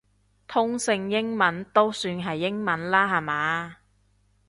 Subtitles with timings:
[0.47, 3.77] 通勝英文都算係英文啦下嘛